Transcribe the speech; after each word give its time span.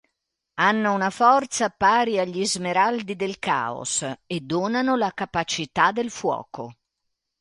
Hanno 0.55 0.95
una 0.95 1.11
forza 1.11 1.69
pari 1.69 2.17
agli 2.17 2.43
Smeraldi 2.43 3.15
del 3.15 3.37
Caos 3.37 4.01
e 4.25 4.39
donano 4.39 4.95
la 4.95 5.11
capacità 5.13 5.91
del 5.91 6.09
fuoco. 6.09 6.73